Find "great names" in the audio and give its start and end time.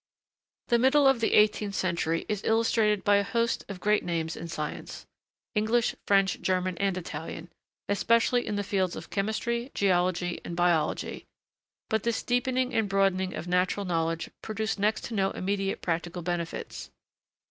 3.79-4.35